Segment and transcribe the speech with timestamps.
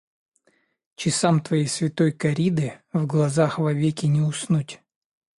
[1.01, 4.81] Часам твоей святой корриды в глазах вовеки не уснуть.